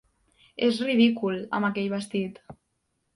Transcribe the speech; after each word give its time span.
És 0.67 0.79
ridícul 0.87 1.37
amb 1.57 1.67
aquell 1.69 1.91
vestit. 1.93 2.41